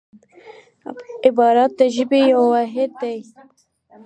عبارت 1.27 1.71
د 1.79 1.81
ژبي 1.95 2.21
یو 2.33 2.41
واحد 2.53 2.89
دئ. 3.01 3.17